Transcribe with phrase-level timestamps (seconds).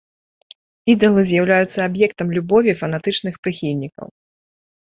[0.93, 4.07] Ідалы з'яўляюцца аб'ектам любові фанатычных прыхільнікаў.